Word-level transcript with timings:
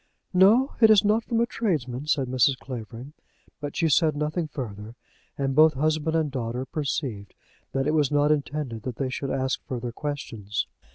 "No; 0.33 0.73
it's 0.81 1.03
not 1.03 1.23
from 1.25 1.41
a 1.41 1.45
tradesman," 1.45 2.07
said 2.07 2.27
Mrs. 2.27 2.57
Clavering. 2.57 3.13
But 3.59 3.75
she 3.75 3.87
said 3.87 4.15
nothing 4.15 4.47
further, 4.47 4.95
and 5.37 5.53
both 5.53 5.75
husband 5.75 6.15
and 6.15 6.31
daughter 6.31 6.65
perceived 6.65 7.35
that 7.71 7.85
it 7.85 7.93
was 7.93 8.09
not 8.09 8.31
intended 8.31 8.81
that 8.81 8.95
they 8.95 9.11
should 9.11 9.29
ask 9.29 9.61
further 9.67 9.91
questions. 9.91 10.65